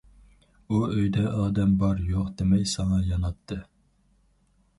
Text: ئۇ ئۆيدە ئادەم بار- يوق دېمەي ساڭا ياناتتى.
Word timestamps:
ئۇ 0.69 0.79
ئۆيدە 0.87 1.25
ئادەم 1.33 1.75
بار- 1.83 2.01
يوق 2.13 2.33
دېمەي 2.41 2.67
ساڭا 2.73 2.99
ياناتتى. 3.11 3.61